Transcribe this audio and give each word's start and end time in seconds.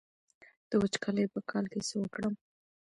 د 0.69 0.71
وچکالۍ 0.81 1.25
په 1.33 1.39
کال 1.49 1.65
کې 1.71 1.79
څه 1.87 1.95
وکړم؟ 2.01 2.33